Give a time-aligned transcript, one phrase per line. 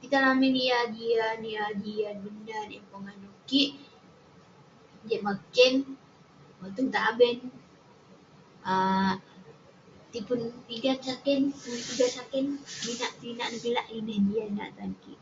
[0.00, 3.70] Kitang lamin yah jian- yah jian menat yah pongah nouk kik,
[5.08, 5.74] jat maag kem,
[6.60, 7.36] motem taben,
[8.72, 9.12] ah
[10.12, 12.44] tipun pigan saken, muik pigan saken,
[12.84, 13.86] minak tong inak nah kolak.
[13.96, 15.18] Ineh eh jian nat tan kik.